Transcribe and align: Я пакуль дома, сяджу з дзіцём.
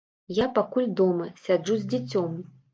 Я 0.37 0.47
пакуль 0.55 0.87
дома, 1.03 1.29
сяджу 1.45 1.79
з 1.85 1.89
дзіцём. 1.95 2.37